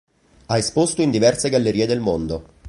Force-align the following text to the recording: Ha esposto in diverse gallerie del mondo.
Ha 0.47 0.57
esposto 0.57 1.03
in 1.03 1.11
diverse 1.11 1.49
gallerie 1.51 1.85
del 1.85 1.99
mondo. 1.99 2.49